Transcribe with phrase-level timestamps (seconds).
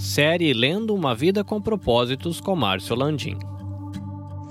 [0.00, 3.38] Série Lendo uma Vida com Propósitos com Márcio Landim.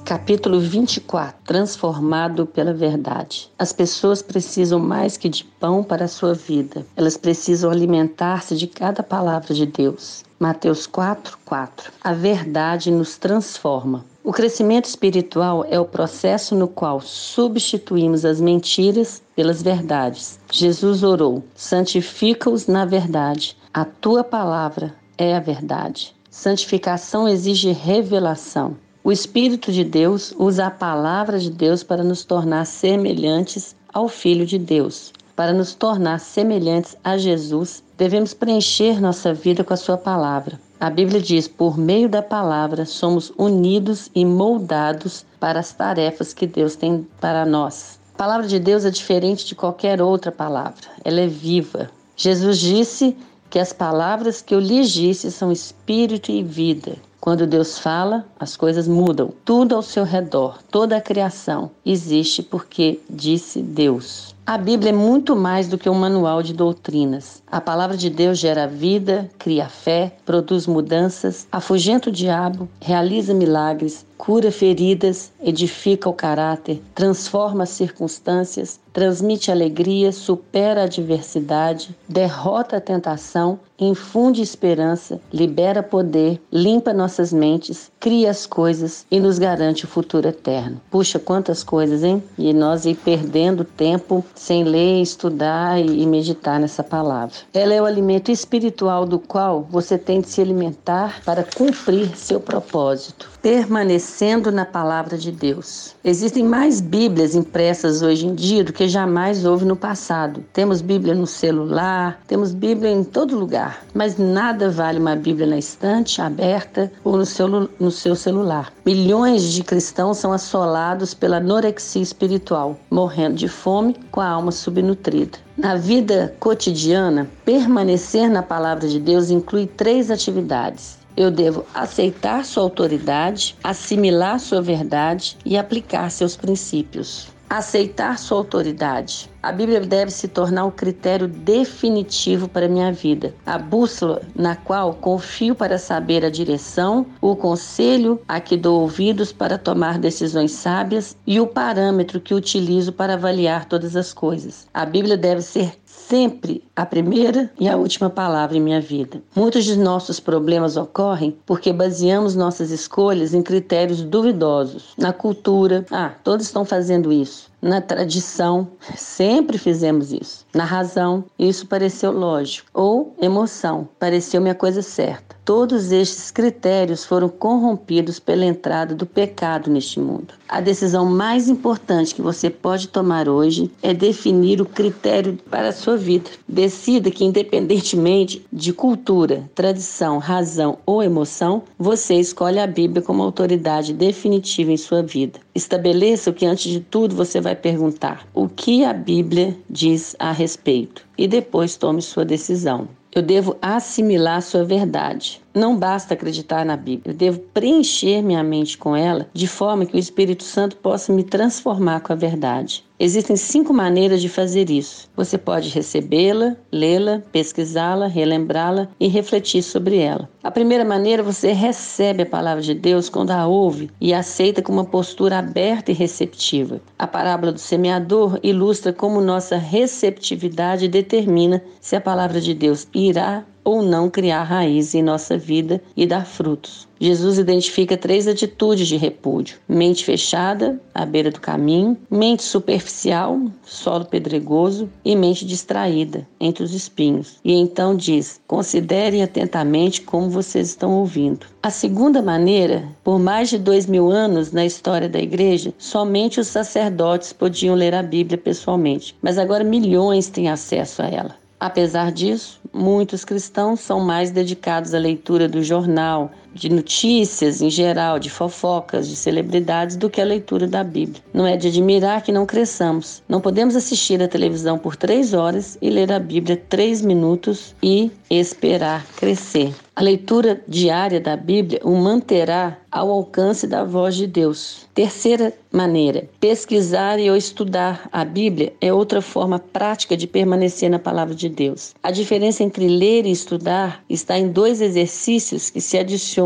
[0.06, 3.50] Capítulo 24 Transformado pela Verdade.
[3.58, 8.68] As pessoas precisam mais que de pão para a sua vida, elas precisam alimentar-se de
[8.68, 10.24] cada palavra de Deus.
[10.40, 11.92] Mateus 4, 4.
[12.04, 14.06] A verdade nos transforma.
[14.24, 20.40] O crescimento espiritual é o processo no qual substituímos as mentiras pelas verdades.
[20.52, 23.58] Jesus orou: santifica-os na verdade.
[23.74, 26.16] A tua palavra é a verdade.
[26.32, 28.78] Santificação exige revelação.
[29.04, 34.46] O Espírito de Deus usa a palavra de Deus para nos tornar semelhantes ao Filho
[34.46, 35.12] de Deus.
[35.36, 40.60] Para nos tornar semelhantes a Jesus, devemos preencher nossa vida com a Sua palavra.
[40.80, 46.48] A Bíblia diz: por meio da palavra somos unidos e moldados para as tarefas que
[46.48, 48.00] Deus tem para nós.
[48.14, 51.90] A palavra de Deus é diferente de qualquer outra palavra, ela é viva.
[52.16, 53.16] Jesus disse
[53.50, 56.98] que as palavras que eu lhes disse são espírito e vida.
[57.20, 59.34] Quando Deus fala, as coisas mudam.
[59.44, 64.34] Tudo ao seu redor, toda a criação existe porque disse Deus.
[64.50, 67.44] A Bíblia é muito mais do que um manual de doutrinas.
[67.46, 74.04] A palavra de Deus gera vida, cria fé, produz mudanças, afugenta o diabo, realiza milagres,
[74.18, 82.82] cura feridas, edifica o caráter, transforma as circunstâncias, transmite alegria, supera a adversidade, derrota a
[82.82, 89.88] tentação, infunde esperança, libera poder, limpa nossas mentes, cria as coisas e nos garante o
[89.88, 90.82] futuro eterno.
[90.92, 92.22] Puxa, quantas coisas, hein?
[92.38, 97.36] E nós ir perdendo tempo sem ler, estudar e meditar nessa palavra.
[97.54, 102.40] Ela é o alimento espiritual do qual você tem de se alimentar para cumprir seu
[102.40, 105.96] propósito permanecendo na palavra de Deus.
[106.04, 110.44] Existem mais Bíblias impressas hoje em dia do que jamais houve no passado.
[110.52, 115.58] Temos Bíblia no celular, temos Bíblia em todo lugar, mas nada vale uma Bíblia na
[115.58, 118.74] estante, aberta ou no seu, no seu celular.
[118.86, 125.38] Milhões de cristãos são assolados pela anorexia espiritual, morrendo de fome com a alma subnutrida.
[125.58, 132.64] Na vida cotidiana, permanecer na palavra de Deus inclui três atividades eu devo aceitar sua
[132.64, 137.28] autoridade, assimilar sua verdade e aplicar seus princípios.
[137.50, 139.30] Aceitar sua autoridade.
[139.42, 144.58] A Bíblia deve se tornar o critério definitivo para a minha vida, a bússola na
[144.58, 150.52] qual confio para saber a direção, o conselho a que dou ouvidos para tomar decisões
[150.52, 154.68] sábias e o parâmetro que utilizo para avaliar todas as coisas.
[154.74, 159.22] A Bíblia deve ser sempre a primeira e a última palavra em minha vida.
[159.36, 164.94] Muitos de nossos problemas ocorrem porque baseamos nossas escolhas em critérios duvidosos.
[164.98, 167.50] Na cultura, ah, todos estão fazendo isso.
[167.62, 170.46] Na tradição, sempre fizemos isso.
[170.54, 172.70] Na razão, isso pareceu lógico.
[172.74, 175.38] Ou emoção, pareceu-me a coisa certa.
[175.46, 180.36] Todos estes critérios foram corrompidos pela entrada do pecado neste mundo.
[180.48, 185.74] A decisão mais importante que você pode tomar hoje é definir o critério para a
[185.74, 186.30] sua vida.
[186.48, 193.92] Decida que, independentemente de cultura, tradição, razão ou emoção, você escolhe a Bíblia como autoridade
[193.92, 195.40] definitiva em sua vida.
[195.54, 200.32] Estabeleça o que, antes de tudo, você vai perguntar: o que a Bíblia diz a
[200.40, 201.06] respeito?
[201.18, 202.88] E depois tome sua decisão.
[203.14, 205.42] Eu devo assimilar sua verdade.
[205.60, 209.94] Não basta acreditar na Bíblia, eu devo preencher minha mente com ela de forma que
[209.94, 212.86] o Espírito Santo possa me transformar com a verdade.
[212.98, 215.10] Existem cinco maneiras de fazer isso.
[215.16, 220.30] Você pode recebê-la, lê-la, pesquisá-la, relembrá-la e refletir sobre ela.
[220.44, 224.72] A primeira maneira, você recebe a palavra de Deus quando a ouve e aceita com
[224.72, 226.82] uma postura aberta e receptiva.
[226.98, 233.46] A parábola do semeador ilustra como nossa receptividade determina se a palavra de Deus irá
[233.70, 236.88] ou não criar raiz em nossa vida e dar frutos.
[237.00, 244.06] Jesus identifica três atitudes de repúdio: mente fechada, à beira do caminho, mente superficial, solo
[244.06, 247.38] pedregoso, e mente distraída, entre os espinhos.
[247.46, 251.46] E então diz: considerem atentamente como vocês estão ouvindo.
[251.62, 256.48] A segunda maneira, por mais de dois mil anos na história da igreja, somente os
[256.48, 261.36] sacerdotes podiam ler a Bíblia pessoalmente, mas agora milhões têm acesso a ela.
[261.60, 268.20] Apesar disso, muitos cristãos são mais dedicados à leitura do jornal, de notícias em geral,
[268.20, 271.22] de fofocas, de celebridades, do que a leitura da Bíblia.
[271.34, 273.22] Não é de admirar que não cresçamos.
[273.28, 278.12] Não podemos assistir a televisão por três horas e ler a Bíblia três minutos e
[278.30, 279.74] esperar crescer.
[279.96, 284.88] A leitura diária da Bíblia o manterá ao alcance da voz de Deus.
[284.94, 291.00] Terceira maneira, pesquisar e ou estudar a Bíblia é outra forma prática de permanecer na
[291.00, 291.94] palavra de Deus.
[292.02, 296.39] A diferença entre ler e estudar está em dois exercícios que se adicionam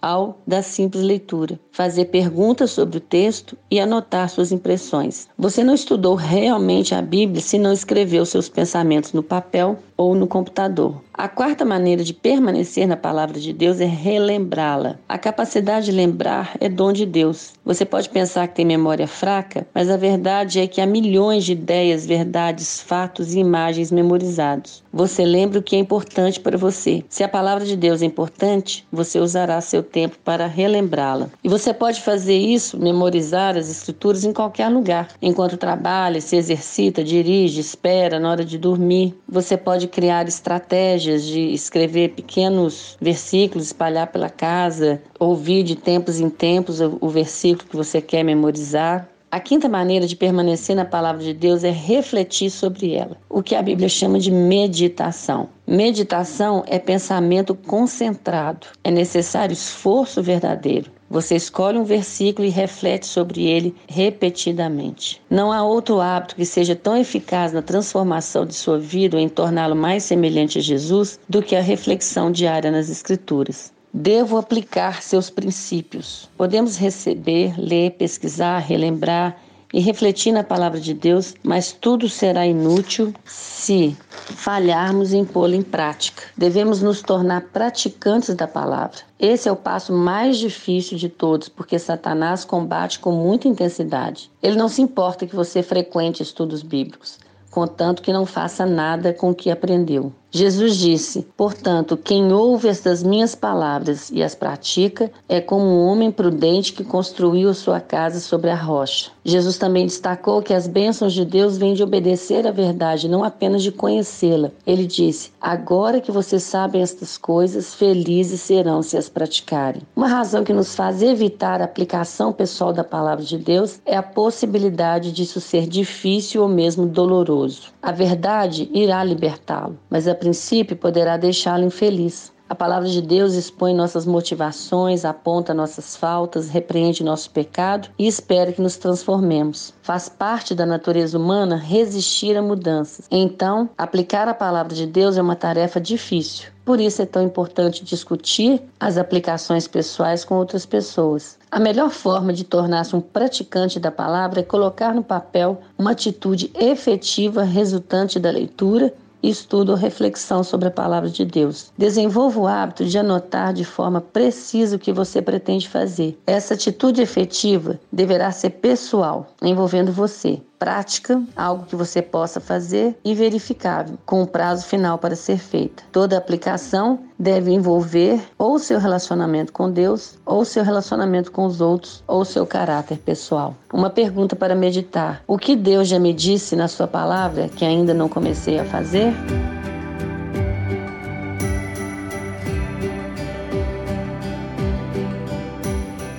[0.00, 5.28] ao da simples leitura: fazer perguntas sobre o texto e anotar suas impressões.
[5.38, 10.28] Você não estudou realmente a Bíblia se não escreveu seus pensamentos no papel ou no
[10.28, 11.02] computador.
[11.12, 15.00] A quarta maneira de permanecer na palavra de Deus é relembrá-la.
[15.08, 17.54] A capacidade de lembrar é dom de Deus.
[17.64, 21.52] Você pode pensar que tem memória fraca, mas a verdade é que há milhões de
[21.52, 24.84] ideias, verdades, fatos e imagens memorizados.
[24.92, 27.02] Você lembra o que é importante para você.
[27.08, 31.28] Se a palavra de Deus é importante, você usará seu tempo para relembrá-la.
[31.42, 35.08] E você pode fazer isso, memorizar as escrituras em qualquer lugar.
[35.20, 39.16] Enquanto trabalha, se exercita, dirige, espera, na hora de dormir.
[39.28, 46.30] Você pode criar estratégias de escrever pequenos versículos, espalhar pela casa, ouvir de tempos em
[46.30, 49.08] tempos o versículo que você quer memorizar.
[49.30, 53.54] A quinta maneira de permanecer na palavra de Deus é refletir sobre ela, o que
[53.54, 55.50] a Bíblia chama de meditação.
[55.66, 60.90] Meditação é pensamento concentrado, é necessário esforço verdadeiro.
[61.10, 65.20] Você escolhe um versículo e reflete sobre ele repetidamente.
[65.28, 69.28] Não há outro hábito que seja tão eficaz na transformação de sua vida ou em
[69.28, 73.72] torná-lo mais semelhante a Jesus do que a reflexão diária nas Escrituras.
[73.92, 76.28] Devo aplicar seus princípios.
[76.36, 79.36] Podemos receber, ler, pesquisar, relembrar
[79.72, 85.62] e refletir na palavra de Deus, mas tudo será inútil se falharmos em pô-la em
[85.62, 86.22] prática.
[86.36, 88.98] Devemos nos tornar praticantes da palavra.
[89.18, 94.30] Esse é o passo mais difícil de todos, porque Satanás combate com muita intensidade.
[94.42, 97.18] Ele não se importa que você frequente estudos bíblicos,
[97.50, 100.12] contanto que não faça nada com o que aprendeu.
[100.30, 106.10] Jesus disse: Portanto, quem ouve estas minhas palavras e as pratica é como um homem
[106.10, 109.10] prudente que construiu sua casa sobre a rocha.
[109.24, 113.62] Jesus também destacou que as bênçãos de Deus vêm de obedecer à verdade, não apenas
[113.62, 114.50] de conhecê-la.
[114.66, 119.82] Ele disse: Agora que vocês sabem estas coisas, felizes serão se as praticarem.
[119.96, 124.02] Uma razão que nos faz evitar a aplicação pessoal da palavra de Deus é a
[124.02, 127.72] possibilidade disso ser difícil ou mesmo doloroso.
[127.82, 132.32] A verdade irá libertá-lo, mas a princípio poderá deixá-lo infeliz.
[132.48, 138.52] A palavra de Deus expõe nossas motivações, aponta nossas faltas, repreende nosso pecado e espera
[138.52, 139.74] que nos transformemos.
[139.82, 143.06] Faz parte da natureza humana resistir a mudanças.
[143.10, 146.46] Então, aplicar a palavra de Deus é uma tarefa difícil.
[146.64, 151.38] Por isso é tão importante discutir as aplicações pessoais com outras pessoas.
[151.50, 156.50] A melhor forma de tornar-se um praticante da palavra é colocar no papel uma atitude
[156.54, 158.92] efetiva resultante da leitura
[159.22, 161.72] estudo ou reflexão sobre a palavra de Deus.
[161.76, 166.18] Desenvolva o hábito de anotar de forma precisa o que você pretende fazer.
[166.26, 173.14] Essa atitude efetiva deverá ser pessoal, envolvendo você prática, algo que você possa fazer e
[173.14, 175.82] verificável, com o prazo final para ser feita.
[175.92, 182.02] Toda aplicação deve envolver ou seu relacionamento com Deus, ou seu relacionamento com os outros,
[182.06, 183.54] ou seu caráter pessoal.
[183.72, 187.94] Uma pergunta para meditar: O que Deus já me disse na sua palavra que ainda
[187.94, 189.12] não comecei a fazer?